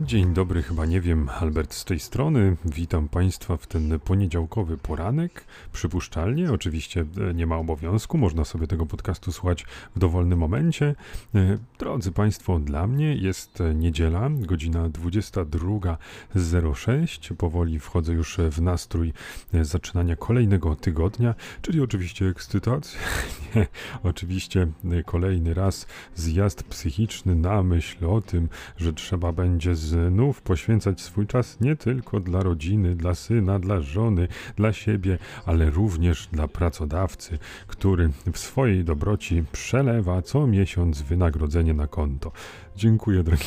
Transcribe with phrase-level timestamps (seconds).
[0.00, 2.56] Dzień dobry, chyba nie wiem, Albert z tej strony.
[2.64, 5.44] Witam Państwa w ten poniedziałkowy poranek.
[5.72, 9.66] Przypuszczalnie, oczywiście e, nie ma obowiązku, można sobie tego podcastu słuchać
[9.96, 10.94] w dowolnym momencie.
[11.34, 17.34] E, drodzy Państwo, dla mnie jest niedziela, godzina 22.06.
[17.34, 19.12] Powoli wchodzę już w nastrój
[19.54, 23.00] e, zaczynania kolejnego tygodnia, czyli oczywiście ekscytacja.
[23.54, 23.66] nie,
[24.02, 24.66] oczywiście
[25.06, 31.26] kolejny raz zjazd psychiczny na myśl o tym, że trzeba będzie z znów poświęcać swój
[31.26, 37.38] czas nie tylko dla rodziny, dla syna, dla żony, dla siebie, ale również dla pracodawcy,
[37.66, 42.32] który w swojej dobroci przelewa co miesiąc wynagrodzenie na konto.
[42.78, 43.44] Dziękuję, drogi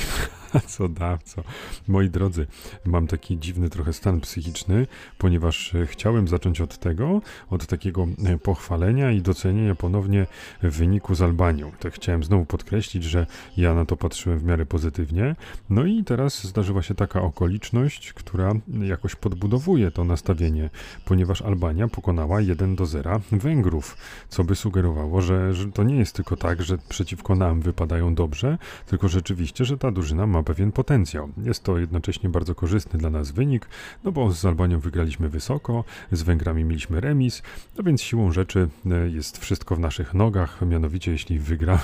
[0.52, 1.44] pracodawco.
[1.88, 2.48] Moi drodzy,
[2.86, 8.38] mam taki dziwny trochę stan psychiczny, ponieważ e, chciałem zacząć od tego, od takiego e,
[8.38, 10.28] pochwalenia i docenienia ponownie
[10.64, 11.72] wyniku z Albanią.
[11.80, 13.26] To chciałem znowu podkreślić, że
[13.58, 15.36] ja na to patrzyłem w miarę pozytywnie.
[15.70, 20.70] No i teraz zdarzyła się taka okoliczność, która jakoś podbudowuje to nastawienie,
[21.06, 23.98] ponieważ Albania pokonała 1 do 0 Węgrów,
[24.30, 28.58] co by sugerowało, że, że to nie jest tylko tak, że przeciwko nam wypadają dobrze,
[28.86, 31.30] tylko rzeczywiście, że ta drużyna ma pewien potencjał.
[31.44, 33.68] Jest to jednocześnie bardzo korzystny dla nas wynik,
[34.04, 37.42] no bo z Albanią wygraliśmy wysoko, z Węgrami mieliśmy remis,
[37.78, 41.82] no więc siłą rzeczy e, jest wszystko w naszych nogach, mianowicie jeśli wygramy,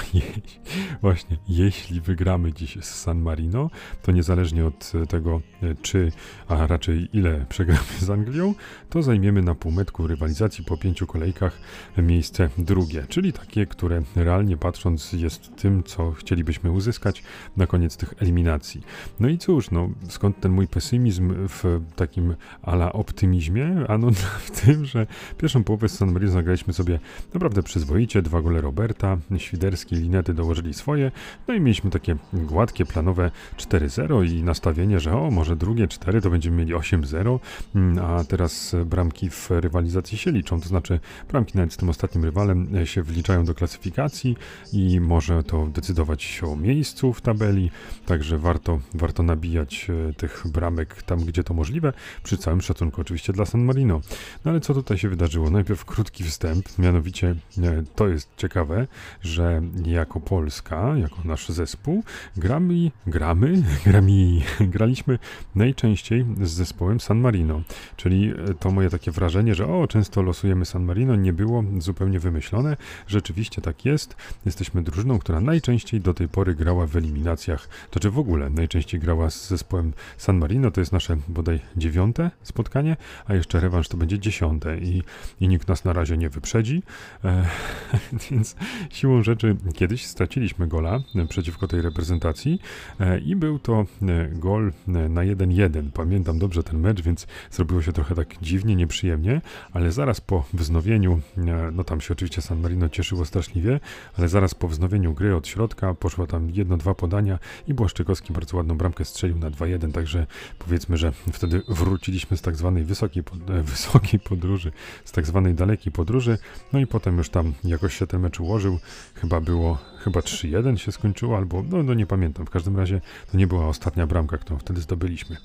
[1.01, 3.69] właśnie, jeśli wygramy dziś z San Marino,
[4.01, 6.11] to niezależnie od tego, e, czy,
[6.47, 8.53] a raczej ile przegramy z Anglią,
[8.89, 11.59] to zajmiemy na półmetku rywalizacji po pięciu kolejkach
[11.97, 17.23] miejsce drugie, czyli takie, które realnie patrząc jest tym, co chcielibyśmy uzyskać
[17.57, 18.81] na koniec tych eliminacji.
[19.19, 23.85] No i cóż, no skąd ten mój pesymizm w takim ala optymizmie?
[23.87, 24.11] Ano
[24.45, 26.99] w tym, że pierwszą połowę z San Marino zagraliśmy sobie
[27.33, 31.11] naprawdę przyzwoicie, dwa gole Roberta, Świderski, Linety dołożyli swoje,
[31.47, 36.29] no i mieliśmy takie gładkie, planowe 4-0 i nastawienie, że o, może drugie 4 to
[36.29, 37.39] będziemy mieli 8-0,
[37.75, 40.99] mm, a teraz bramki w rywalizacji się liczą, to znaczy
[41.29, 44.37] bramki nawet z tym ostatnim rywalem się wliczają do klasyfikacji
[44.73, 47.71] i może to decydować o miejscu w tabeli,
[48.05, 53.33] także warto, warto nabijać e, tych bramek tam, gdzie to możliwe, przy całym szacunku oczywiście
[53.33, 54.01] dla San Marino.
[54.45, 55.49] No ale co tutaj się wydarzyło?
[55.49, 58.87] Najpierw krótki wstęp, mianowicie e, to jest ciekawe,
[59.21, 62.03] że jako Polska, jako nasz zespół,
[62.37, 65.19] gramy, gramy, grami, graliśmy
[65.55, 67.61] najczęściej z zespołem San Marino,
[67.95, 72.19] czyli e, to moje takie wrażenie, że o, często losujemy San Marino, nie było zupełnie
[72.19, 72.77] wymyślone,
[73.07, 78.09] rzeczywiście tak jest, jesteśmy drużyną, która najczęściej do tej pory grała w eliminacjach, to czy
[78.11, 80.71] w ogóle najczęściej grała z zespołem San Marino.
[80.71, 85.03] To jest nasze bodaj dziewiąte spotkanie, a jeszcze rewanż to będzie dziesiąte i,
[85.39, 86.83] i nikt nas na razie nie wyprzedzi.
[87.25, 87.45] E,
[88.31, 88.55] więc
[88.89, 90.99] siłą rzeczy kiedyś straciliśmy gola
[91.29, 92.61] przeciwko tej reprezentacji
[92.99, 95.91] e, i był to e, gol e, na 1-1.
[95.93, 99.41] Pamiętam dobrze ten mecz, więc zrobiło się trochę tak dziwnie, nieprzyjemnie,
[99.73, 103.79] ale zaraz po wznowieniu, e, no tam się oczywiście San Marino cieszyło straszliwie,
[104.17, 108.57] ale zaraz po wznowieniu gry od środka poszło tam jedno, dwa podania i Błaszczykowski bardzo
[108.57, 110.27] ładną bramkę strzelił na 2-1, także
[110.59, 114.71] powiedzmy, że wtedy wróciliśmy z tak zwanej wysokiej, e, wysokiej podróży,
[115.05, 116.37] z tak zwanej dalekiej podróży,
[116.73, 118.79] no i potem już tam jakoś się ten mecz ułożył,
[119.15, 123.01] chyba było, chyba 3-1 się skończyło, albo, no, no nie pamiętam, w każdym razie
[123.31, 125.37] to nie była ostatnia bramka, którą wtedy zdobyliśmy.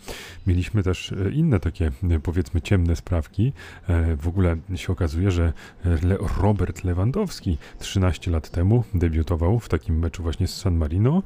[0.46, 3.52] Mieliśmy też e, inne takie, e, powiedzmy, ciemne sprawki,
[4.16, 5.52] w ogóle się okazuje, że
[6.40, 11.22] Robert Lewandowski 13 lat temu debiutował w takim meczu właśnie z San Marino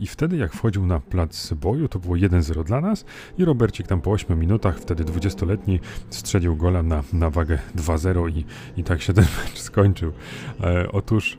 [0.00, 3.04] i wtedy jak wchodził na plac boju, to było 1-0 dla nas
[3.38, 5.80] i Robercik tam po 8 minutach, wtedy 20-letni,
[6.10, 8.44] strzelił gola na, na wagę 2-0 i,
[8.80, 10.12] i tak się ten mecz skończył.
[10.60, 11.38] E, otóż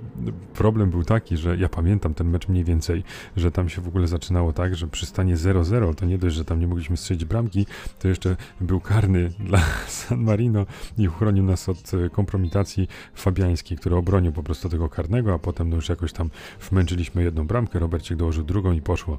[0.53, 3.03] problem był taki, że ja pamiętam ten mecz mniej więcej,
[3.37, 6.45] że tam się w ogóle zaczynało tak, że przy stanie 0-0 to nie dość, że
[6.45, 7.65] tam nie mogliśmy strzelić bramki,
[7.99, 10.65] to jeszcze był karny dla San Marino
[10.97, 15.69] i uchronił nas od e, kompromitacji Fabiańskiej, który obronił po prostu tego karnego, a potem
[15.69, 16.29] no już jakoś tam
[16.69, 19.17] wmęczyliśmy jedną bramkę, Robercik dołożył drugą i poszło.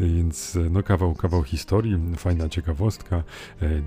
[0.00, 3.16] Więc no kawał, kawał historii, fajna ciekawostka.
[3.16, 3.22] E,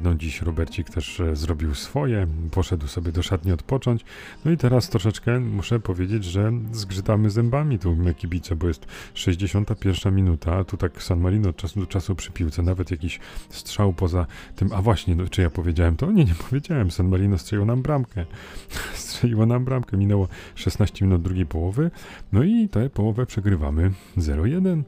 [0.04, 4.06] no dziś Robercik też e, zrobił swoje, poszedł sobie do szatni odpocząć.
[4.46, 10.64] No i teraz troszeczkę muszę powiedzieć, że zgrzytamy zębami tu kibice, bo jest 61 minuta,
[10.64, 13.20] tu tak San Marino od czasu do czasu przy piłce, nawet jakiś
[13.50, 16.12] strzał poza tym, a właśnie, no, czy ja powiedziałem to?
[16.12, 18.26] Nie, nie powiedziałem, San Marino strzelił nam bramkę.
[18.94, 21.92] Strzeliło nam bramkę, minęło 16 minut drugiej połowy,
[22.32, 24.84] no i tę połowę przegrywamy 0-1.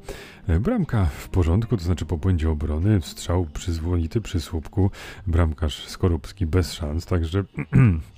[0.48, 4.92] E, bramka w porządku, to znaczy po błędzie obrony, strzał przyzwoity przy słupku,
[5.28, 7.44] bramkarz Skorupski bez szans, także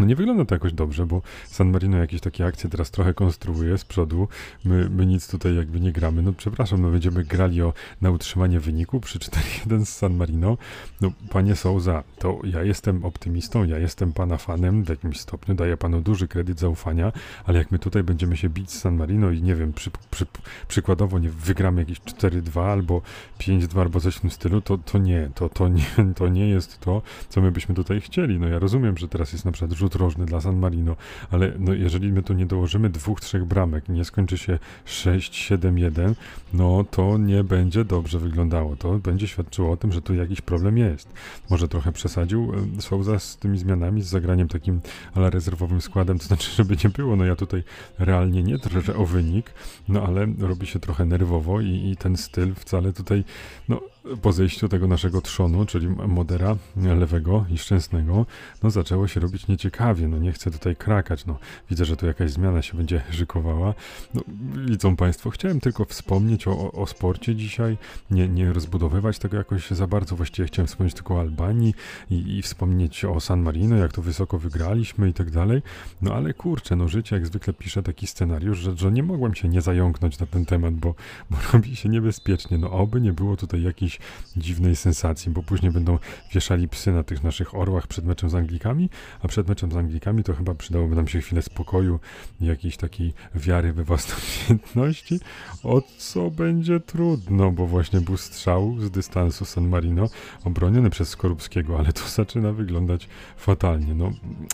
[0.00, 3.78] No nie wygląda to jakoś dobrze, bo San Marino jakieś takie akcje teraz trochę konstruuje
[3.78, 4.28] z przodu.
[4.64, 6.22] My, my nic tutaj jakby nie gramy.
[6.22, 10.58] No przepraszam, no będziemy grali o, na utrzymanie wyniku przy 4-1 z San Marino.
[11.00, 15.76] No panie Souza, to ja jestem optymistą, ja jestem pana fanem w jakimś stopniu, daję
[15.76, 17.12] panu duży kredyt zaufania,
[17.44, 20.26] ale jak my tutaj będziemy się bić z San Marino i nie wiem, przy, przy,
[20.68, 23.02] przykładowo nie wygramy jakieś 4-2 albo
[23.38, 25.86] 5-2 albo coś w tym stylu, to, to nie, to, to nie,
[26.16, 28.38] to nie jest to, co my byśmy tutaj chcieli.
[28.38, 30.96] No ja rozumiem, że teraz jest na przykład rzut rożny dla San Marino,
[31.30, 36.14] ale no jeżeli my tu nie dołożymy dwóch, trzech bramek i nie skończy się 6-7-1,
[36.52, 38.76] no to nie będzie dobrze wyglądało.
[38.76, 41.12] To będzie świadczyło o tym, że tu jakiś problem jest.
[41.50, 44.80] Może trochę przesadził e, Souza z tymi zmianami, z zagraniem takim
[45.14, 47.62] ale rezerwowym składem, to znaczy, żeby nie było, no ja tutaj
[47.98, 49.54] realnie nie drżę o wynik,
[49.88, 53.24] no ale robi się trochę nerwowo i, i ten styl wcale tutaj,
[53.68, 53.80] no
[54.22, 58.26] po zejściu tego naszego trzonu, czyli modera lewego i szczęsnego,
[58.62, 61.38] no zaczęło się robić nieciekawie, no nie chcę tutaj krakać, no.
[61.70, 63.74] Widzę, że tu jakaś zmiana się będzie żykowała.
[64.14, 64.20] No,
[64.66, 67.78] widzą Państwo, chciałem tylko wspomnieć o, o, sporcie dzisiaj,
[68.10, 71.74] nie, nie rozbudowywać tego jakoś za bardzo, właściwie chciałem wspomnieć tylko o Albanii
[72.10, 75.62] i, i wspomnieć o San Marino, jak to wysoko wygraliśmy i tak dalej,
[76.02, 79.48] no ale kurczę, no życie jak zwykle pisze taki scenariusz, że, że nie mogłem się
[79.48, 80.94] nie zająknąć na ten temat, bo,
[81.30, 83.98] bo robi się niebezpiecznie, no oby nie było tutaj jakiejś
[84.36, 85.98] dziwnej sensacji, bo później będą
[86.34, 88.90] wieszali psy na tych naszych orłach przed meczem z Anglikami,
[89.22, 92.00] a przed meczem z Anglikami to chyba przydałoby nam się chwilę spokoju
[92.40, 95.20] jakiejś takiej wiary we własne umiejętności,
[95.62, 100.08] o co będzie trudno, bo właśnie był strzał z dystansu San Marino
[100.44, 103.94] obroniony przez Skorupskiego, ale to zaczyna wyglądać fatalnie.
[103.94, 104.10] No,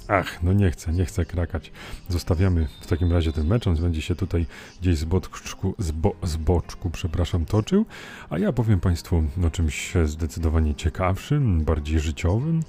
[0.09, 1.73] ach, no nie chcę, nie chcę krakać.
[2.09, 4.47] Zostawiamy w takim razie ten mecz, on będzie się tutaj
[4.81, 7.87] gdzieś z boczku, z, bo, z boczku, przepraszam, toczył,
[8.31, 12.63] a ja powiem Państwu o czymś zdecydowanie ciekawszym, bardziej życiowym.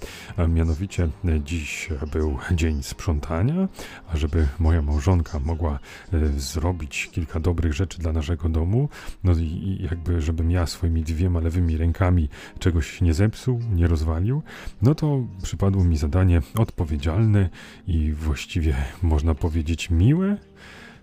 [0.49, 1.09] Mianowicie
[1.43, 3.67] dziś był dzień sprzątania,
[4.07, 5.79] a żeby moja małżonka mogła
[6.13, 8.89] e, zrobić kilka dobrych rzeczy dla naszego domu,
[9.23, 14.43] no i jakby żebym ja swoimi dwiema lewymi rękami czegoś nie zepsuł, nie rozwalił,
[14.81, 17.49] no to przypadło mi zadanie odpowiedzialne
[17.87, 20.37] i właściwie można powiedzieć miłe,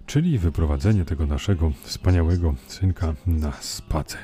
[0.07, 4.21] czyli wyprowadzenie tego naszego wspaniałego synka na spacer.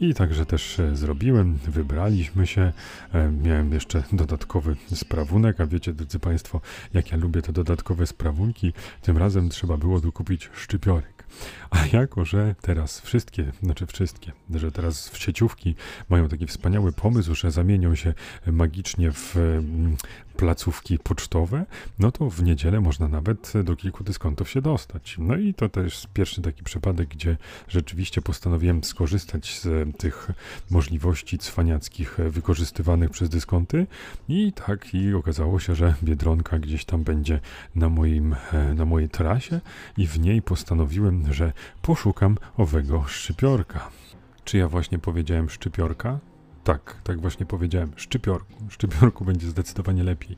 [0.00, 2.72] I także też e, zrobiłem, wybraliśmy się.
[3.12, 6.60] E, miałem jeszcze dodatkowy sprawunek, a wiecie, drodzy Państwo,
[6.94, 8.72] jak ja lubię te dodatkowe sprawunki,
[9.02, 11.16] tym razem trzeba było dokupić szczypiorek.
[11.70, 15.74] A jako, że teraz wszystkie, znaczy wszystkie, że teraz w sieciówki
[16.08, 18.14] mają taki wspaniały pomysł, że zamienią się
[18.46, 19.96] magicznie w mm,
[20.36, 21.66] placówki pocztowe,
[21.98, 25.16] no to w niedzielę można nawet do kilku dyskontów się dostać.
[25.18, 27.36] No i to też pierwszy taki przypadek, gdzie
[27.68, 30.30] rzeczywiście postanowiłem skorzystać z tych
[30.70, 33.86] możliwości cwaniackich wykorzystywanych przez dyskonty
[34.28, 37.40] i tak i okazało się, że Biedronka gdzieś tam będzie
[37.74, 38.36] na, moim,
[38.74, 39.60] na mojej trasie
[39.96, 41.52] i w niej postanowiłem, że
[41.82, 43.90] poszukam owego szczypiorka.
[44.44, 46.18] Czy ja właśnie powiedziałem szczypiorka?
[46.66, 47.92] Tak, tak właśnie powiedziałem.
[47.96, 48.52] Szczypiorku.
[48.68, 50.36] Szczypiorku będzie zdecydowanie lepiej.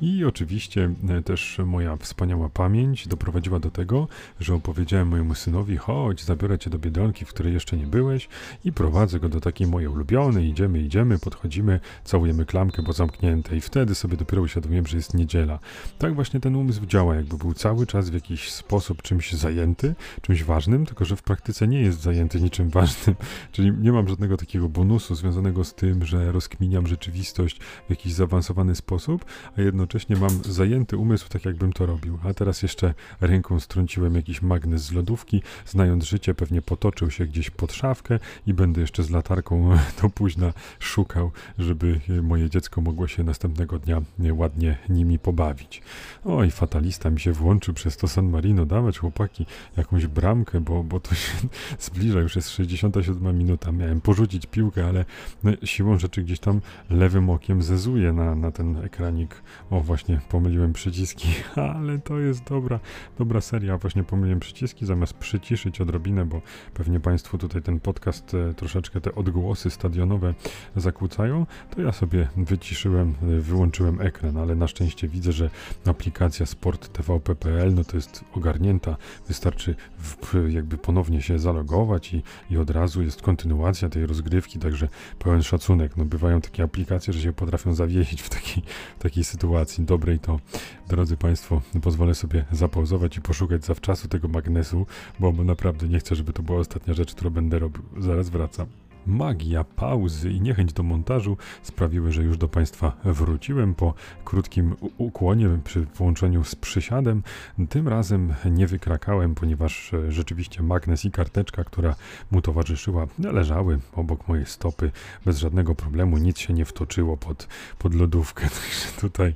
[0.00, 4.08] I oczywiście e, też moja wspaniała pamięć doprowadziła do tego,
[4.40, 8.28] że opowiedziałem mojemu synowi, chodź, zabiorę cię do Biedronki, w której jeszcze nie byłeś
[8.64, 10.48] i prowadzę go do takiej mojej ulubionej.
[10.48, 15.58] Idziemy, idziemy, podchodzimy, całujemy klamkę, bo zamknięte i wtedy sobie dopiero uświadomiłem, że jest niedziela.
[15.98, 20.44] Tak właśnie ten umysł działa, jakby był cały czas w jakiś sposób czymś zajęty, czymś
[20.44, 23.16] ważnym, tylko że w praktyce nie jest zajęty niczym ważnym.
[23.52, 28.74] Czyli nie mam żadnego takiego bonusu związanego z tym, że rozkminiam rzeczywistość w jakiś zaawansowany
[28.74, 29.24] sposób,
[29.58, 32.18] a jednocześnie mam zajęty umysł, tak jakbym to robił.
[32.24, 37.50] A teraz jeszcze ręką strąciłem jakiś magnes z lodówki, znając życie, pewnie potoczył się gdzieś
[37.50, 43.24] pod szafkę i będę jeszcze z latarką do późna szukał, żeby moje dziecko mogło się
[43.24, 45.82] następnego dnia ładnie nimi pobawić.
[46.24, 49.46] Oj, fatalista mi się włączył przez to San Marino, dawać chłopaki
[49.76, 51.32] jakąś bramkę, bo, bo to się
[51.86, 53.72] zbliża, już jest 67 minuta.
[53.72, 55.04] Miałem porzucić piłkę, ale
[55.42, 56.60] no, siłą rzeczy gdzieś tam
[56.90, 59.42] lewym okiem zezuje na, na ten ekranik.
[59.70, 61.28] O, właśnie pomyliłem przyciski,
[61.76, 62.80] ale to jest dobra,
[63.18, 63.78] dobra seria.
[63.78, 66.40] Właśnie pomyliłem przyciski, zamiast przyciszyć odrobinę, bo
[66.74, 70.34] pewnie Państwu tutaj ten podcast e, troszeczkę te odgłosy stadionowe
[70.76, 75.50] zakłócają, to ja sobie wyciszyłem, e, wyłączyłem ekran, ale na szczęście widzę, że
[75.86, 78.96] aplikacja Sport TVP.pl no to jest ogarnięta.
[79.28, 84.88] Wystarczy w, jakby ponownie się zalogować i, i od razu jest kontynuacja tej rozgrywki, także
[85.18, 85.96] pełen szacunek.
[85.96, 88.62] No, bywają takie aplikacje, że się potrafią zawiesić w takiej,
[88.98, 90.18] takiej sytuacji dobrej.
[90.18, 90.40] To,
[90.88, 94.86] drodzy Państwo, pozwolę sobie zapauzować i poszukać zawczasu tego magnesu,
[95.18, 97.82] bo naprawdę nie chcę, żeby to była ostatnia rzecz, którą będę robił.
[97.98, 98.85] Zaraz wracam.
[99.06, 103.94] Magia pauzy i niechęć do montażu sprawiły, że już do Państwa wróciłem po
[104.24, 107.22] krótkim ukłonie przy włączeniu z przysiadem.
[107.68, 111.94] Tym razem nie wykrakałem, ponieważ e, rzeczywiście magnes i karteczka, która
[112.30, 114.90] mu towarzyszyła, leżały obok mojej stopy
[115.24, 116.18] bez żadnego problemu.
[116.18, 117.48] Nic się nie wtoczyło pod,
[117.78, 119.34] pod lodówkę, także tutaj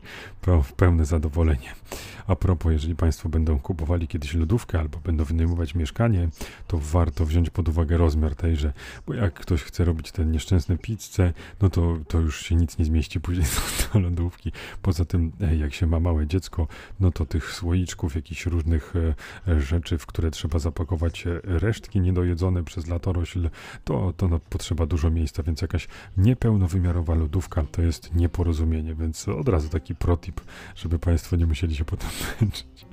[0.76, 1.74] pełne zadowolenie.
[2.26, 6.28] A propos, jeżeli Państwo będą kupowali kiedyś lodówkę albo będą wynajmować mieszkanie,
[6.66, 8.72] to warto wziąć pod uwagę rozmiar tejże,
[9.06, 12.84] bo jak ktoś chce robić te nieszczęsne pizze, no to, to już się nic nie
[12.84, 13.46] zmieści później
[13.92, 14.52] do, do lodówki.
[14.82, 16.68] Poza tym, jak się ma małe dziecko,
[17.00, 18.94] no to tych słoiczków, jakichś różnych
[19.48, 23.50] e, rzeczy, w które trzeba zapakować e, resztki niedojedzone przez latorośl,
[23.84, 29.48] to, to no, potrzeba dużo miejsca, więc jakaś niepełnowymiarowa lodówka to jest nieporozumienie, więc od
[29.48, 30.40] razu taki protip,
[30.76, 32.86] żeby Państwo nie musieli się potem męczyć.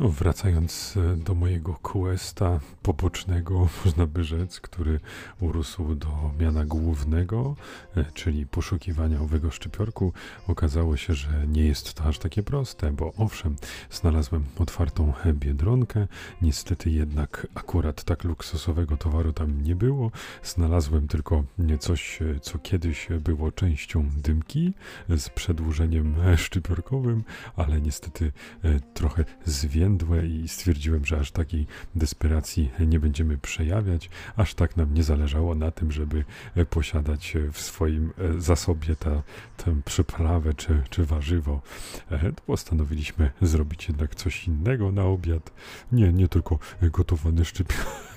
[0.00, 5.00] Wracając e, do mojego questa pobocznego, można by rzec, który
[5.40, 6.08] urósł do
[6.40, 7.56] miana głównego,
[7.96, 10.12] e, czyli poszukiwania owego szczypiorku,
[10.48, 13.56] okazało się, że nie jest to aż takie proste, bo owszem,
[13.90, 16.06] znalazłem otwartą biedronkę,
[16.42, 20.10] niestety jednak akurat tak luksusowego towaru tam nie było.
[20.42, 21.44] Znalazłem tylko
[21.80, 24.72] coś, e, co kiedyś było częścią dymki
[25.08, 27.24] z przedłużeniem szczypiorkowym,
[27.56, 28.32] ale niestety
[28.94, 29.24] trochę
[30.42, 35.70] i stwierdziłem, że aż takiej desperacji nie będziemy przejawiać, aż tak nam nie zależało na
[35.70, 36.24] tym, żeby
[36.54, 39.22] e, posiadać e, w swoim e, zasobie tę
[39.84, 41.62] przyprawę czy, czy warzywo.
[42.46, 45.52] Postanowiliśmy zrobić jednak coś innego na obiad.
[45.92, 48.11] Nie, nie tylko gotowany szczypiorek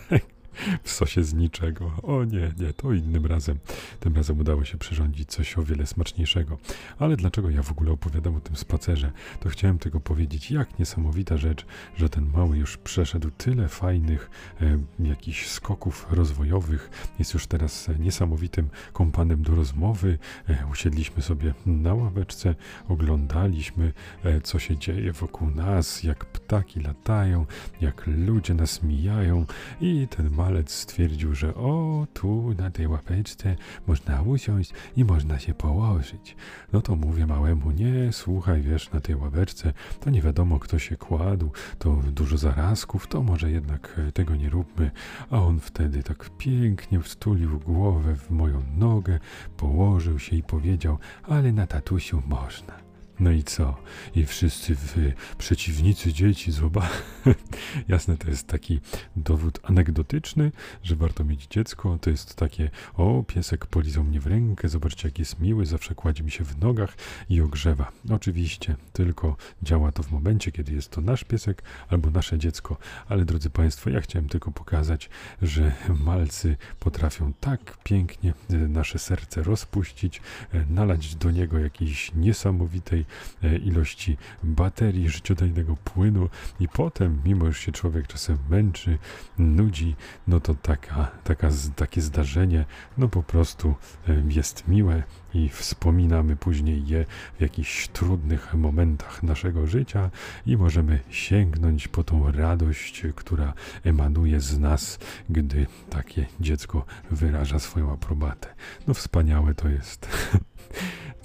[0.83, 1.91] w sosie z niczego.
[2.03, 3.59] O nie, nie, to innym razem.
[4.00, 6.57] Tym razem udało się przyrządzić coś o wiele smaczniejszego.
[7.00, 9.12] Ale dlaczego ja w ogóle opowiadam o tym spacerze?
[9.39, 11.65] To chciałem tylko powiedzieć, jak niesamowita rzecz,
[11.97, 14.29] że ten mały już przeszedł tyle fajnych
[14.62, 16.89] e, jakichś skoków rozwojowych.
[17.19, 20.17] Jest już teraz niesamowitym kompanem do rozmowy.
[20.50, 22.55] E, usiedliśmy sobie na ławeczce,
[22.88, 23.93] oglądaliśmy,
[24.24, 27.45] e, co się dzieje wokół nas, jak ptaki latają,
[27.81, 29.45] jak ludzie nas mijają
[29.81, 33.56] i ten mały malec stwierdził, że o, tu na tej łapeczce
[33.88, 36.36] można usiąść i można się położyć.
[36.74, 40.98] No to mówię małemu, nie, słuchaj, wiesz, na tej ławeczce to nie wiadomo kto się
[40.98, 44.92] kładł, to dużo zarazków, to może jednak e, tego nie róbmy.
[45.30, 49.20] A on wtedy tak pięknie wstulił głowę w moją nogę,
[49.58, 52.85] położył się i powiedział, ale na tatusiu można.
[53.19, 53.77] No i co?
[54.15, 56.91] I wszyscy wy, przeciwnicy dzieci, zobacz.
[57.88, 58.79] Jasne, to jest taki
[59.15, 60.51] dowód anegdotyczny,
[60.84, 61.98] że warto mieć dziecko.
[62.01, 66.24] To jest takie, o, piesek polizał mnie w rękę, zobaczcie, jak jest miły, zawsze kładzie
[66.24, 66.98] mi się w nogach
[67.29, 67.91] i ogrzewa.
[68.10, 72.77] Oczywiście, tylko działa to w momencie, kiedy jest to nasz piesek albo nasze dziecko.
[73.10, 75.10] Ale drodzy Państwo, ja chciałem tylko pokazać,
[75.41, 75.72] że
[76.05, 80.22] malcy potrafią tak pięknie e, nasze serce rozpuścić,
[80.53, 83.04] e, nalać do niego jakiejś niesamowitej
[83.43, 88.97] E, ilości baterii, życiodajnego płynu i potem, mimo że się człowiek czasem męczy,
[89.38, 89.95] nudzi,
[90.27, 92.65] no to taka, taka, takie zdarzenie
[92.97, 93.75] no po prostu
[94.09, 97.05] e, jest miłe i wspominamy później je
[97.38, 100.12] w jakichś trudnych momentach naszego życia
[100.45, 107.93] i możemy sięgnąć po tą radość, która emanuje z nas, gdy takie dziecko wyraża swoją
[107.93, 108.47] aprobatę.
[108.88, 110.07] No wspaniałe to jest.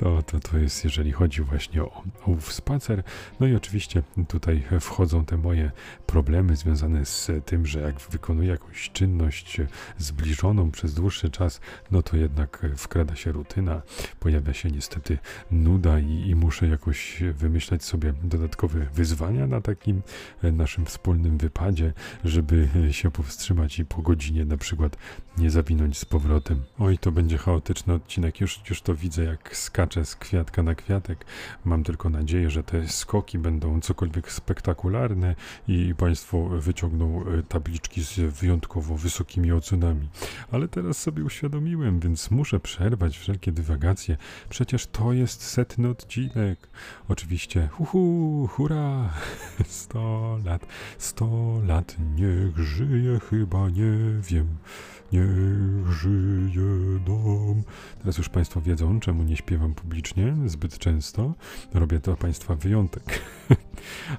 [0.01, 3.03] To, to, to jest, jeżeli chodzi właśnie o, o spacer.
[3.41, 5.71] No i oczywiście tutaj wchodzą te moje
[6.07, 9.61] problemy związane z tym, że jak wykonuję jakąś czynność
[9.99, 13.83] zbliżoną przez dłuższy czas, no to jednak wkrada się rutyna,
[14.21, 15.19] pojawia się niestety
[15.51, 20.03] nuda i, i muszę jakoś wymyślać sobie dodatkowe wyzwania na takim
[20.43, 21.93] naszym wspólnym wypadzie,
[22.25, 24.97] żeby się powstrzymać i po godzinie na przykład
[25.39, 26.63] nie zawinąć z powrotem.
[26.79, 30.75] Oj, to będzie chaotyczny odcinek, już, już to widzę jak skacze skacze z kwiatka na
[30.75, 31.25] kwiatek.
[31.65, 35.35] Mam tylko nadzieję, że te skoki będą cokolwiek spektakularne
[35.69, 40.09] i Państwo wyciągną e, tabliczki z wyjątkowo wysokimi ocenami.
[40.53, 44.17] Ale teraz sobie uświadomiłem, więc muszę przerwać wszelkie dywagacje.
[44.49, 46.69] Przecież to jest setny odcinek.
[47.09, 49.11] Oczywiście, uhu, hurra,
[49.67, 50.67] sto lat,
[50.99, 54.47] sto lat, niech żyje, chyba nie wiem.
[55.13, 57.63] Niech żyje dom.
[57.99, 61.35] Teraz już Państwo wiedzą, czemu nie śpiewam publicznie zbyt często.
[61.75, 63.03] Robię to Państwa wyjątek.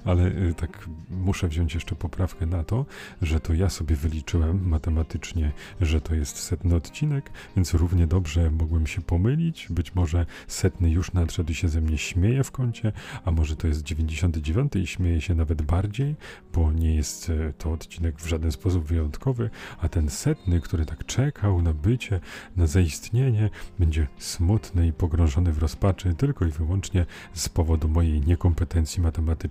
[0.04, 2.86] Ale y, tak muszę wziąć jeszcze poprawkę na to,
[3.22, 8.86] że to ja sobie wyliczyłem matematycznie, że to jest setny odcinek, więc równie dobrze mogłem
[8.86, 9.66] się pomylić.
[9.70, 12.92] Być może setny już nadszedł i się ze mnie śmieje w kącie,
[13.24, 16.16] a może to jest 99 i śmieje się nawet bardziej,
[16.54, 21.06] bo nie jest y, to odcinek w żaden sposób wyjątkowy, a ten setny, który tak
[21.06, 22.20] czekał na bycie,
[22.56, 29.02] na zaistnienie, będzie smutny i pogrążony w rozpaczy tylko i wyłącznie z powodu mojej niekompetencji
[29.02, 29.41] matematycznej.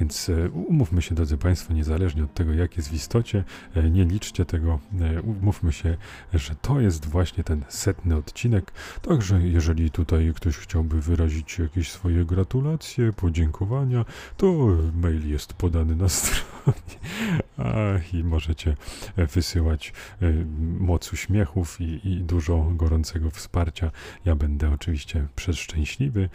[0.00, 3.44] Więc e, umówmy się, drodzy Państwo, niezależnie od tego, jak jest w istocie,
[3.74, 5.96] e, nie liczcie tego, e, umówmy się,
[6.34, 8.72] że to jest właśnie ten setny odcinek.
[9.02, 14.04] Także jeżeli tutaj ktoś chciałby wyrazić jakieś swoje gratulacje, podziękowania,
[14.36, 17.00] to mail jest podany na stronie.
[17.58, 18.76] Ach, I możecie
[19.16, 19.92] wysyłać
[20.78, 23.90] moc uśmiechów i, i dużo gorącego wsparcia.
[24.24, 26.28] Ja będę oczywiście przeszczęśliwy.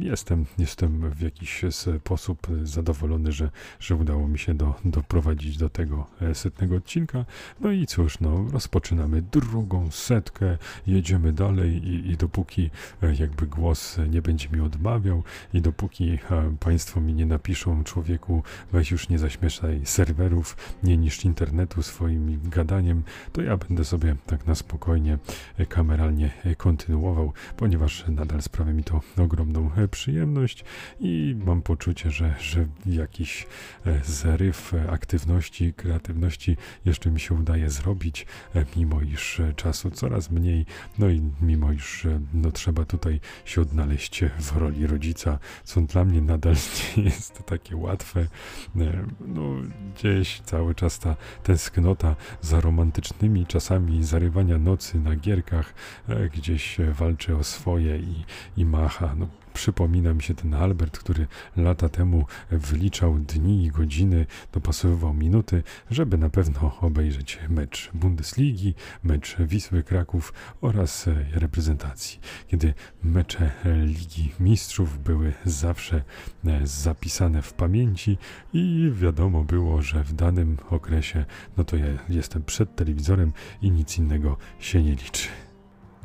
[0.00, 2.17] Jestem, jestem w jakiś sposób
[2.62, 7.24] zadowolony, że, że udało mi się do, doprowadzić do tego e, setnego odcinka.
[7.60, 12.70] No i cóż, no, rozpoczynamy drugą setkę, jedziemy dalej i, i dopóki
[13.02, 15.22] e, jakby głos nie będzie mi odmawiał
[15.52, 21.24] i dopóki e, Państwo mi nie napiszą, człowieku, weź już nie zaśmieszaj serwerów, nie niszcz
[21.24, 25.18] internetu swoim gadaniem, to ja będę sobie tak na spokojnie,
[25.68, 30.64] kameralnie kontynuował, ponieważ nadal sprawia mi to ogromną przyjemność
[31.00, 33.46] i mam poczucie, że, że jakiś
[33.86, 40.30] e, zaryw aktywności, kreatywności jeszcze mi się udaje zrobić, e, mimo iż e, czasu coraz
[40.30, 40.66] mniej,
[40.98, 46.20] no i mimo iż no, trzeba tutaj się odnaleźć w roli rodzica, co dla mnie
[46.22, 46.54] nadal
[46.96, 48.26] nie jest takie łatwe.
[48.74, 49.42] No,
[49.94, 55.74] gdzieś cały czas ta tęsknota za romantycznymi czasami zarywania nocy na gierkach,
[56.34, 58.24] gdzieś walczy o swoje i,
[58.56, 59.14] i macha.
[59.14, 65.62] No, Przypomina mi się ten Albert, który lata temu wyliczał dni i godziny, dopasowywał minuty,
[65.90, 72.20] żeby na pewno obejrzeć mecz Bundesligi, mecz Wisły Kraków oraz reprezentacji.
[72.46, 73.50] Kiedy mecze
[73.84, 76.02] Ligi Mistrzów były zawsze
[76.46, 78.18] e, zapisane w pamięci
[78.52, 81.24] i wiadomo było, że w danym okresie,
[81.56, 85.28] no to ja jestem przed telewizorem i nic innego się nie liczy.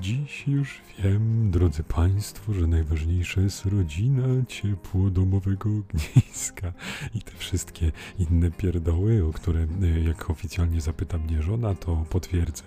[0.04, 6.74] Dziś już wiem, drodzy Państwo, że najważniejsza jest rodzina, ciepło domowego ogniska
[7.16, 12.64] i te wszystkie inne pierdoły, o które e, jak oficjalnie zapyta mnie żona, to potwierdzę.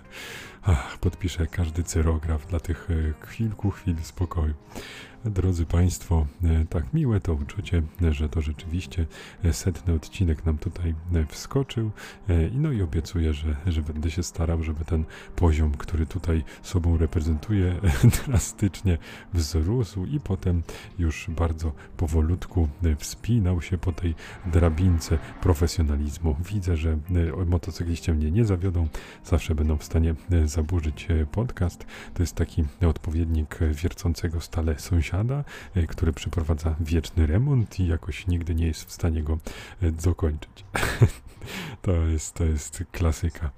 [0.63, 4.53] Ach, podpiszę każdy cyrograf dla tych e, kilku chwil spokoju.
[5.25, 9.05] Drodzy Państwo, e, tak miłe to uczucie, że to rzeczywiście
[9.51, 10.95] setny odcinek nam tutaj
[11.27, 11.91] wskoczył.
[12.53, 15.03] No i obiecuję, że, że będę się starał, żeby ten
[15.35, 17.75] poziom, który tutaj sobą reprezentuję,
[18.25, 18.97] drastycznie
[19.33, 20.63] wzrósł i potem
[20.99, 26.35] już bardzo powolutku wspinał się po tej drabince profesjonalizmu.
[26.45, 26.97] Widzę, że
[27.45, 28.87] motocykliści mnie nie zawiodą,
[29.25, 31.85] zawsze będą w stanie zaburzyć podcast.
[32.13, 38.55] To jest taki odpowiednik wiercącego stale sąsiada, e, który przeprowadza wieczny remont i jakoś nigdy
[38.55, 39.37] nie jest w stanie go
[39.81, 40.65] e, dokończyć.
[41.81, 43.51] To jest, to jest klasyka.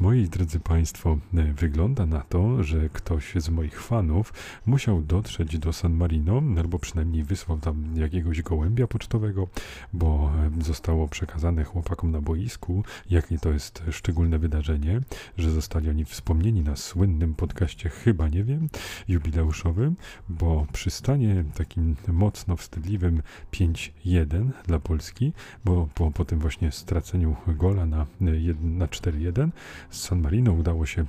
[0.00, 4.32] Moi drodzy Państwo, e, wygląda na to, że ktoś z moich fanów
[4.66, 9.48] musiał dotrzeć do San Marino, albo przynajmniej wysłał tam jakiegoś gołębia pocztowego,
[9.92, 15.00] bo zostało przekazane chłopakom na boisku, jakie to jest szczególne wydarzenie,
[15.38, 18.68] że zostali oni wspomnieni na słynnym podcaście, chyba nie wiem,
[19.08, 19.96] jubileuszowym,
[20.28, 25.32] bo przystanie takim mocno wstydliwym 5-1 dla Polski,
[25.64, 28.06] bo po, po tym właśnie straceniu gola na,
[28.60, 29.48] na 4-1
[29.90, 31.04] z San Marino udało się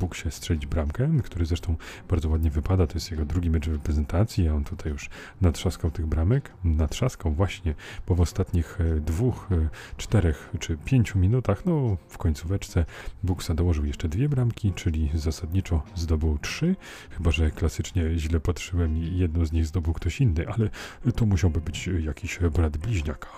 [0.00, 1.76] Buksie strzelić bramkę, który zresztą
[2.08, 5.90] bardzo ładnie wypada, to jest jego drugi mecz w reprezentacji, a on tutaj już natrzaskał
[5.90, 7.74] tych bramek, natrzaskał właśnie,
[8.06, 12.84] bo w ostatnich e, dwóch, e, czterech czy pięciu minutach, no w końcóweczce
[13.22, 16.76] Buksa dołożył jeszcze dwie bramki, czyli zasadniczo zdobył trzy,
[17.10, 20.70] chyba że klasycznie źle patrzyłem i jedną z nich zdobył ktoś inny, ale
[21.12, 23.28] to musiałby być jakiś brat bliźniaka,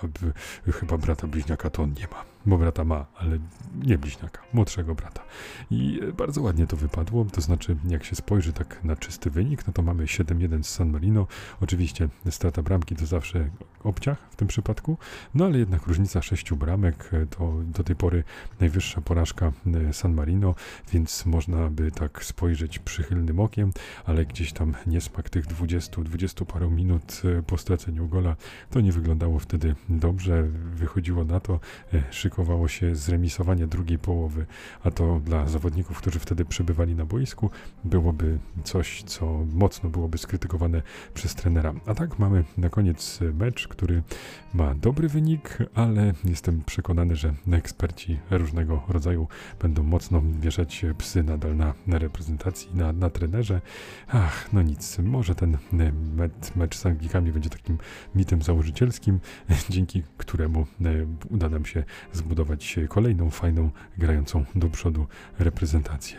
[0.73, 3.39] chyba brata bliźniaka to on nie ma bo brata ma, ale
[3.83, 5.23] nie bliźniaka, młodszego brata.
[5.71, 9.73] I bardzo ładnie to wypadło, to znaczy jak się spojrzy tak na czysty wynik, no
[9.73, 11.27] to mamy 7-1 z San Marino.
[11.61, 13.51] Oczywiście strata bramki to zawsze
[13.85, 14.99] obciach w tym przypadku,
[15.35, 18.25] no ale jednak różnica sześciu bramek to do tej pory
[18.61, 19.53] najwyższa porażka
[19.89, 20.55] e, San Marino,
[20.93, 23.73] więc można by tak spojrzeć przychylnym okiem,
[24.05, 28.37] ale gdzieś tam niesmak tych 20-20 paru minut e, po straceniu gola,
[28.71, 30.43] to nie wyglądało wtedy dobrze.
[30.75, 31.61] Wychodziło na to,
[31.95, 34.47] e, szyk szykowało się zremisowanie drugiej połowy,
[34.85, 37.51] a to dla zawodników, którzy wtedy przebywali na boisku,
[37.85, 40.83] byłoby coś, co mocno byłoby skrytykowane
[41.15, 41.75] przez trenera.
[41.87, 44.03] A tak mamy na koniec mecz, który
[44.55, 49.29] ma dobry wynik, ale jestem przekonany, że eksperci różnego rodzaju
[49.61, 53.61] będą mocno wieszać psy nadal na, na reprezentacji, na, na trenerze.
[54.09, 55.59] Ach, no nic, może ten
[56.17, 57.79] mecz, mecz z Anglikami będzie takim
[58.15, 59.21] mitem założycielskim,
[59.71, 60.67] dzięki któremu e,
[61.31, 61.85] uda nam się
[62.25, 65.07] zbudować kolejną, fajną, grającą do przodu
[65.39, 66.19] reprezentację.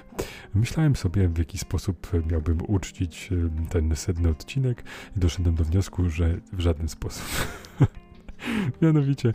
[0.53, 3.29] Myślałem sobie, w jaki sposób miałbym uczcić
[3.69, 4.83] ten setny odcinek
[5.17, 7.25] i doszedłem do wniosku, że w żaden sposób.
[8.81, 9.33] Mianowicie,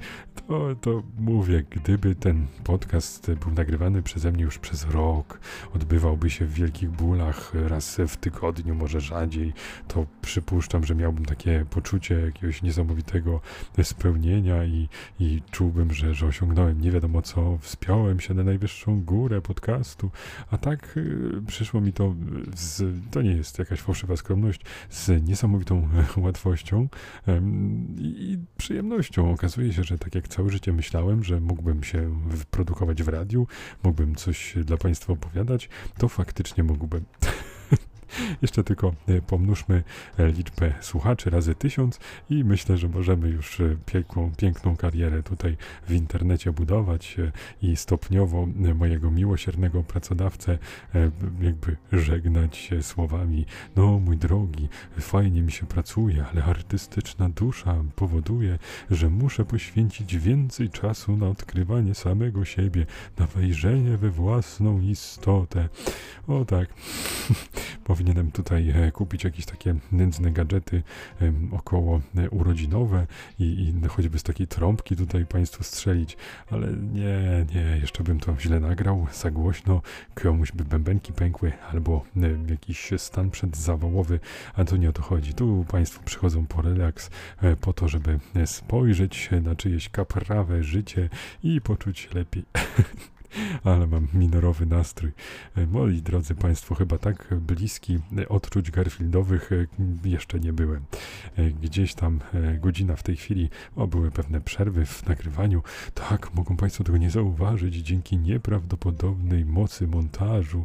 [0.48, 5.40] to, to mówię, gdyby ten podcast był nagrywany przeze mnie już przez rok,
[5.74, 9.52] odbywałby się w wielkich bólach raz w tygodniu, może rzadziej,
[9.88, 13.40] to przypuszczam, że miałbym takie poczucie jakiegoś niesamowitego
[13.82, 14.88] spełnienia i,
[15.20, 20.10] i czułbym, że, że osiągnąłem nie wiadomo co, wspiąłem się na najwyższą górę podcastu,
[20.50, 22.14] a tak y, przyszło mi to,
[22.54, 26.88] z, to nie jest jakaś fałszywa skromność, z niesamowitą łatwością
[27.28, 27.42] y,
[27.98, 28.97] i przyjemnością
[29.32, 33.46] Okazuje się, że tak jak całe życie myślałem, że mógłbym się wyprodukować w radiu,
[33.82, 37.04] mógłbym coś dla Państwa opowiadać, to faktycznie mógłbym.
[38.42, 39.82] Jeszcze tylko e, pomnóżmy
[40.18, 45.56] e, liczbę słuchaczy razy tysiąc i myślę, że możemy już e, piękną, piękną karierę tutaj
[45.88, 47.16] w internecie budować
[47.62, 50.58] i stopniowo mojego miłosiernego pracodawcę
[51.40, 54.68] jakby żegnać słowami no mój drogi,
[55.00, 58.58] fajnie mi się pracuje, ale artystyczna dusza powoduje,
[58.90, 62.86] że muszę poświęcić więcej czasu na odkrywanie samego siebie,
[63.18, 65.68] na wejrzenie we własną istotę.
[66.28, 66.68] O tak,
[67.98, 70.82] powinienem tutaj e, kupić jakieś takie nędzne gadżety
[71.52, 73.06] około e, urodzinowe
[73.38, 76.16] i, i choćby z takiej trąbki tutaj Państwu strzelić,
[76.50, 79.82] ale nie, nie, jeszcze bym to źle nagrał, za głośno,
[80.14, 82.04] komuś by bębenki pękły albo
[82.48, 84.20] jakiś stan przedzawałowy,
[84.54, 85.34] a to nie o to chodzi.
[85.34, 87.10] Tu Państwo przychodzą po relaks,
[87.42, 91.08] e, po to, żeby spojrzeć na czyjeś kaprawe życie
[91.42, 92.44] i poczuć się lepiej.
[93.64, 95.12] ale mam minorowy nastrój.
[95.56, 99.66] E, moi drodzy Państwo, chyba tak bliski odczuć Garfieldowych e,
[100.08, 100.82] jeszcze nie byłem.
[101.36, 102.20] E, gdzieś tam
[102.60, 105.62] godzina w tej chwili, o, były pewne przerwy w nagrywaniu.
[105.94, 110.64] Tak, mogą Państwo tego nie zauważyć dzięki nieprawdopodobnej mocy montażu.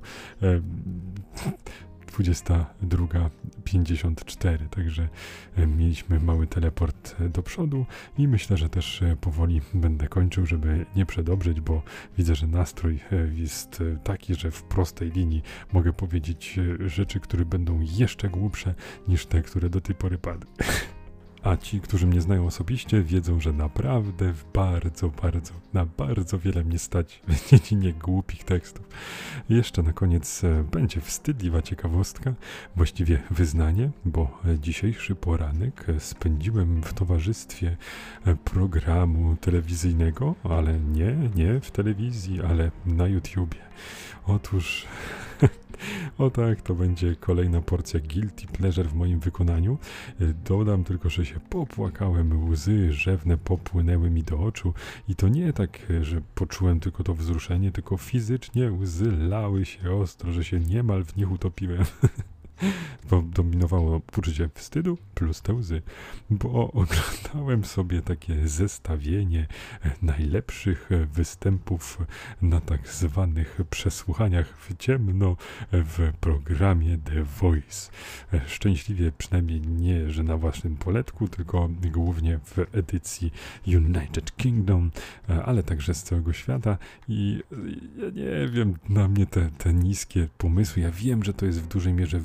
[2.14, 5.10] 22.54, także
[5.56, 7.86] e, mieliśmy mały teleport e, do przodu
[8.18, 11.82] i myślę, że też e, powoli będę kończył, żeby nie przedobrzyć, bo
[12.18, 13.00] widzę, że nastrój
[13.34, 18.76] jest taki, że w prostej linii mogę powiedzieć rzeczy, które będą jeszcze głupsze
[19.08, 20.48] niż te, które do tej pory padły.
[21.44, 26.80] A ci, którzy mnie znają osobiście, wiedzą, że naprawdę bardzo, bardzo, na bardzo wiele mnie
[26.80, 28.88] stać w dziedzinie głupich tekstów.
[29.50, 32.34] Jeszcze na koniec e, będzie wstydliwa ciekawostka,
[32.76, 37.78] właściwie wyznanie, bo dzisiejszy poranek spędziłem w towarzystwie
[38.26, 43.63] e, programu telewizyjnego, ale nie, nie w telewizji, ale na YouTubie.
[44.28, 44.88] Otóż
[46.18, 49.78] O tak, to będzie kolejna porcja guilty pleasure w moim wykonaniu.
[50.22, 54.74] E, dodam tylko, że się popłakałem, łzy rzewne popłynęły mi do oczu
[55.08, 59.92] i to nie tak, e, że poczułem tylko to wzruszenie, tylko fizycznie łzy lały się
[59.92, 61.86] ostro, że się niemal w nich utopiłem.
[63.24, 65.82] dominowało poczucie wstydu plus te łzy,
[66.30, 69.48] bo oglądałem sobie takie zestawienie
[70.02, 71.98] najlepszych występów
[72.42, 75.38] na tak zwanych przesłuchaniach w ciemno
[75.72, 77.92] w programie The Voice.
[78.48, 83.32] Szczęśliwie przynajmniej nie, że na własnym poletku, tylko głównie w edycji
[83.68, 84.92] United Kingdom,
[85.46, 87.44] ale także z całego świata i
[87.98, 91.68] ja nie wiem, na mnie te, te niskie pomysły, ja wiem, że to jest w
[91.68, 92.20] dużej mierze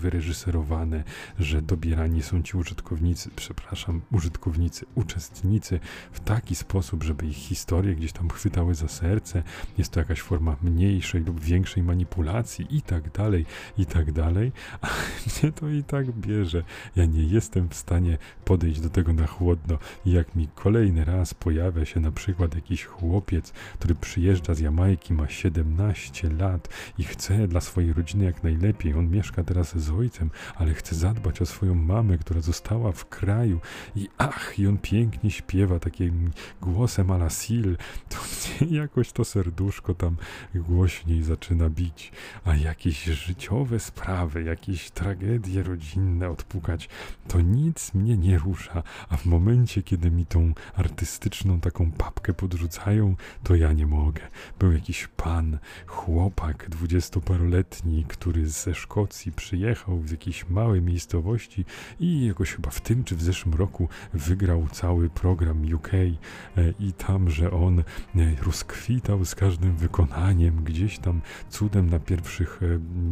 [1.38, 5.80] że dobierani są ci użytkownicy, przepraszam, użytkownicy, uczestnicy
[6.12, 9.42] w taki sposób, żeby ich historie gdzieś tam chwytały za serce.
[9.78, 13.46] Jest to jakaś forma mniejszej lub większej manipulacji i tak dalej,
[13.78, 14.52] i tak dalej.
[14.80, 14.86] A
[15.42, 16.64] mnie to i tak bierze.
[16.96, 19.78] Ja nie jestem w stanie podejść do tego na chłodno.
[20.06, 25.14] I jak mi kolejny raz pojawia się na przykład jakiś chłopiec, który przyjeżdża z Jamajki,
[25.14, 28.94] ma 17 lat i chce dla swojej rodziny jak najlepiej.
[28.94, 33.08] On mieszka teraz z ojcem artystą, ale chce zadbać o swoją mamę, która została w
[33.08, 33.60] kraju.
[33.96, 36.30] I ach, i on pięknie śpiewa takim
[36.62, 37.68] głosem ala Sil,
[38.08, 38.16] to
[38.60, 40.16] mnie jakoś to serduszko tam
[40.54, 42.12] głośniej zaczyna bić,
[42.44, 46.88] a jakieś życiowe sprawy, jakieś tragedie rodzinne odpukać,
[47.28, 53.16] to nic mnie nie rusza, a w momencie, kiedy mi tą artystyczną taką papkę podrzucają,
[53.42, 54.22] to ja nie mogę.
[54.58, 61.64] Był jakiś pan, chłopak dwudziestoparoletni, który ze Szkocji przyjechał z jakiejś małej miejscowości
[62.00, 66.08] i jakoś chyba w tym czy w zeszłym roku wygrał cały program UK e,
[66.80, 67.84] i tam, że on e,
[68.42, 72.60] rozkwitał z każdym wykonaniem, gdzieś tam cudem na pierwszych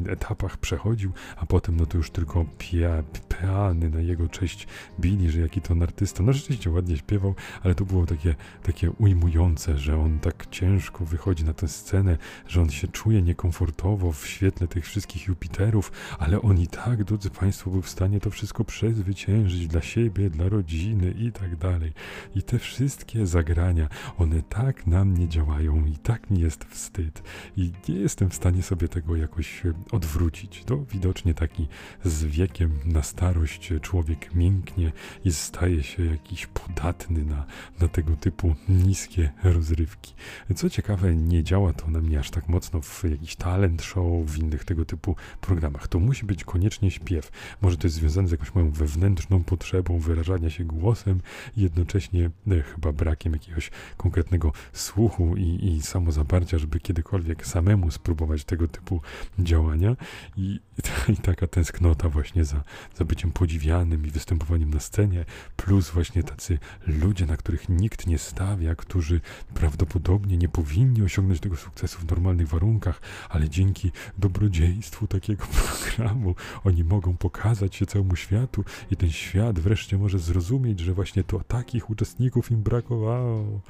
[0.07, 4.67] e, etapach przechodził, a potem no to już tylko pia, peany na jego cześć
[5.01, 6.23] bili, że jaki to on artysta.
[6.23, 11.45] No rzeczywiście ładnie śpiewał, ale to było takie, takie ujmujące, że on tak ciężko wychodzi
[11.45, 12.19] na tę scenę,
[12.49, 17.31] że on się czuje niekomfortowo w świetle tych wszystkich Jupiterów, ale on i tak, drodzy
[17.31, 21.93] Państwo, był w stanie to wszystko przezwyciężyć dla siebie, dla rodziny i tak dalej.
[22.35, 27.23] I te wszystkie zagrania, one tak na mnie działają i tak mi jest wstyd.
[27.57, 29.63] I nie jestem w stanie sobie tego jakoś
[29.93, 30.65] odwrócić.
[30.65, 31.69] To widocznie taki
[32.05, 34.93] z wiekiem na starość człowiek mięknie
[35.25, 37.45] i staje się jakiś podatny na,
[37.81, 40.15] na tego typu niskie rozrywki.
[40.57, 44.39] Co ciekawe, nie działa to na mnie aż tak mocno w jakiś talent show, w
[44.39, 45.89] innych tego typu programach.
[45.89, 47.31] To musi być koniecznie śpiew.
[47.63, 51.21] Może to jest związane z jakąś moją wewnętrzną potrzebą wyrażania się głosem
[51.57, 58.69] jednocześnie e, chyba brakiem jakiegoś konkretnego słuchu i, i samozaparcia, żeby kiedykolwiek samemu spróbować tego
[58.69, 59.01] typu
[59.39, 59.97] działania.
[60.37, 60.61] I,
[61.15, 65.25] i taka tęsknota właśnie za, za byciem podziwianym i występowaniem na scenie,
[65.57, 69.21] plus właśnie tacy ludzie, na których nikt nie stawia, którzy
[69.55, 76.85] prawdopodobnie nie powinni osiągnąć tego sukcesu w normalnych warunkach, ale dzięki dobrodziejstwu takiego programu oni
[76.85, 81.91] mogą pokazać się całemu światu i ten świat wreszcie może zrozumieć, że właśnie to takich
[81.91, 83.61] uczestników im brakowało.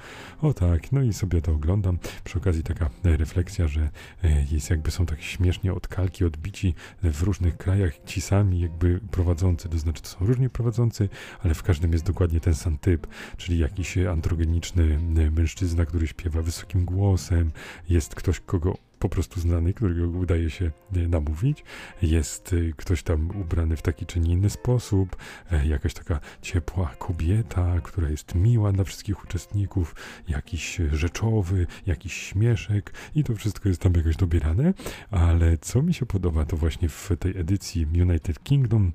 [0.43, 1.99] O tak, no i sobie to oglądam.
[2.25, 3.91] Przy okazji taka refleksja, że
[4.25, 9.69] e, jest jakby są tak śmiesznie odkalki, odbici w różnych krajach ci sami jakby prowadzący,
[9.69, 11.09] to znaczy to są różni prowadzący,
[11.43, 14.99] ale w każdym jest dokładnie ten sam typ, czyli jakiś androgeniczny
[15.31, 17.51] mężczyzna, który śpiewa wysokim głosem,
[17.89, 21.65] jest ktoś, kogo po prostu znany, którego udaje się e, namówić.
[22.03, 25.17] Jest e, ktoś tam ubrany w taki czy inny sposób,
[25.51, 29.95] e, jakaś taka ciepła kobieta, która jest miła dla wszystkich uczestników,
[30.29, 32.93] jakiś rzeczowy, jakiś śmieszek.
[33.15, 34.75] I to wszystko jest tam jakoś dobierane,
[35.11, 38.93] ale co mi się podoba, to właśnie w tej edycji United Kingdom,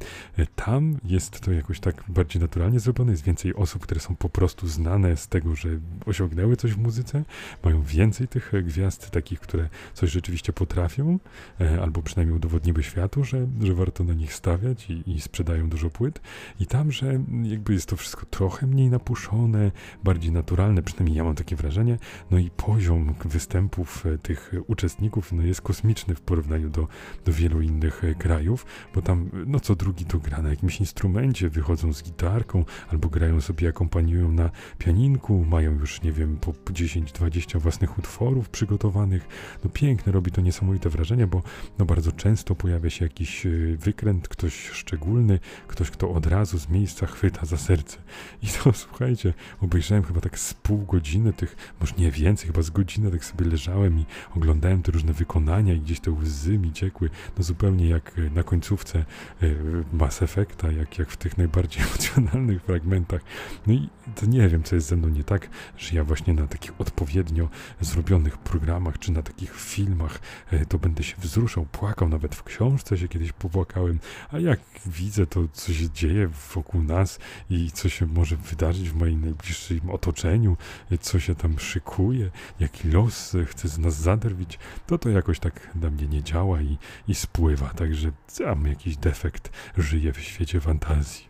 [0.55, 4.67] tam jest to jakoś tak bardziej naturalnie zrobione, jest więcej osób, które są po prostu
[4.67, 5.69] znane z tego, że
[6.05, 7.23] osiągnęły coś w muzyce,
[7.63, 11.19] mają więcej tych gwiazd, takich, które coś rzeczywiście potrafią,
[11.61, 15.89] e, albo przynajmniej udowodniły światu, że, że warto na nich stawiać i, i sprzedają dużo
[15.89, 16.21] płyt.
[16.59, 19.71] I tam, że jakby jest to wszystko trochę mniej napuszone,
[20.03, 21.97] bardziej naturalne, przynajmniej ja mam takie wrażenie.
[22.31, 26.87] No i poziom występów e, tych uczestników no jest kosmiczny w porównaniu do,
[27.25, 31.49] do wielu innych e, krajów, bo tam no co drugi to gra na jakimś instrumencie,
[31.49, 37.59] wychodzą z gitarką, albo grają sobie, akompaniują na pianinku, mają już, nie wiem, po 10-20
[37.59, 39.27] własnych utworów przygotowanych.
[39.63, 41.41] No piękne, robi to niesamowite wrażenie, bo
[41.79, 46.69] no bardzo często pojawia się jakiś y, wykręt, ktoś szczególny, ktoś, kto od razu z
[46.69, 47.97] miejsca chwyta za serce.
[48.43, 52.69] I to słuchajcie, obejrzałem chyba tak z pół godziny tych, może nie więcej, chyba z
[52.69, 57.09] godziny tak sobie leżałem i oglądałem te różne wykonania i gdzieś te łzy mi ciekły,
[57.37, 59.05] no zupełnie jak y, na końcówce
[59.43, 59.55] y,
[59.93, 63.21] Mass Effecta, jak, jak w tych najbardziej emocjonalnych fragmentach.
[63.67, 66.47] No i to nie wiem, co jest ze mną nie tak, że ja właśnie na
[66.47, 67.49] takich odpowiednio
[67.81, 70.19] zrobionych programach, czy na takich filmach,
[70.51, 73.99] e, to będę się wzruszał, płakał, nawet w książce się kiedyś popłakałem,
[74.31, 78.95] a jak widzę to, co się dzieje wokół nas i co się może wydarzyć w
[78.95, 80.57] moim najbliższym otoczeniu,
[80.91, 85.75] e, co się tam szykuje, jaki los chce z nas zaderwić, to to jakoś tak
[85.75, 88.11] na mnie nie działa i, i spływa, także
[88.45, 91.25] mam jakiś defekt, żyję w świecie fantazji.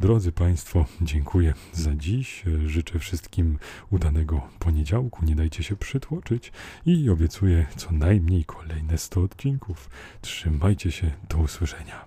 [0.00, 2.44] Drodzy Państwo, dziękuję za dziś.
[2.66, 3.58] Życzę wszystkim
[3.90, 5.24] udanego poniedziałku.
[5.24, 6.52] Nie dajcie się przytłoczyć
[6.86, 9.90] i obiecuję co najmniej kolejne 100 odcinków.
[10.20, 12.04] Trzymajcie się, do usłyszenia.